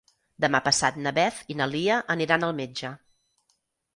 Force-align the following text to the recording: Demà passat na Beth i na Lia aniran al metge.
Demà 0.45 0.59
passat 0.67 0.95
na 1.07 1.11
Beth 1.17 1.43
i 1.53 1.57
na 1.59 1.67
Lia 1.75 1.97
aniran 2.15 2.45
al 2.47 2.57
metge. 2.63 2.93